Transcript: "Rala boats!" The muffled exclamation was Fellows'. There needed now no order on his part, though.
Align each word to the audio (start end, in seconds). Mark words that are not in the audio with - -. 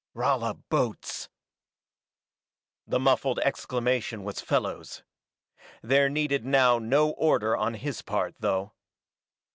"Rala 0.15 0.59
boats!" 0.69 1.29
The 2.87 2.97
muffled 2.99 3.37
exclamation 3.41 4.23
was 4.23 4.41
Fellows'. 4.41 5.03
There 5.83 6.09
needed 6.09 6.43
now 6.43 6.79
no 6.79 7.11
order 7.11 7.55
on 7.55 7.75
his 7.75 8.01
part, 8.01 8.33
though. 8.39 8.73